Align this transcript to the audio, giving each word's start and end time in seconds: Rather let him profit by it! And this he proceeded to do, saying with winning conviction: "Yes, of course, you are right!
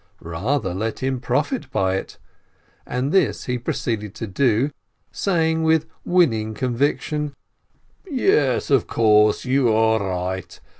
Rather 0.23 0.73
let 0.73 1.03
him 1.03 1.19
profit 1.19 1.69
by 1.69 1.95
it! 1.95 2.17
And 2.87 3.11
this 3.11 3.43
he 3.45 3.59
proceeded 3.59 4.15
to 4.15 4.25
do, 4.25 4.71
saying 5.11 5.61
with 5.61 5.85
winning 6.03 6.55
conviction: 6.55 7.35
"Yes, 8.09 8.71
of 8.71 8.87
course, 8.87 9.45
you 9.45 9.71
are 9.71 9.99
right! 10.03 10.59